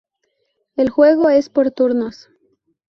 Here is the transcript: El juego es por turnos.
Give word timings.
El 0.77 0.89
juego 0.89 1.29
es 1.29 1.49
por 1.49 1.69
turnos. 1.69 2.27